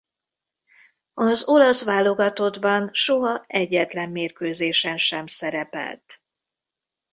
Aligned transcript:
Az 1.13 1.47
olasz 1.47 1.83
válogatottban 1.83 2.89
soha 2.93 3.43
egyetlen 3.47 4.09
mérkőzésen 4.09 4.97
sem 4.97 5.27
szerepelt. 5.27 6.23